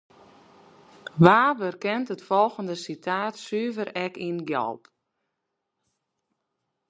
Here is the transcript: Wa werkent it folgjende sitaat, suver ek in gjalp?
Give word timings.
Wa 1.23 1.41
werkent 1.61 2.09
it 2.15 2.25
folgjende 2.27 2.75
sitaat, 2.83 3.35
suver 3.45 3.89
ek 4.05 4.13
in 4.27 4.39
gjalp? 4.49 4.83